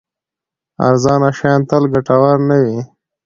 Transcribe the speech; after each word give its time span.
ارزانه 0.87 1.29
شیان 1.37 1.61
تل 1.69 1.83
ګټور 1.93 2.35
نه 2.49 2.57
وي. 2.63 2.79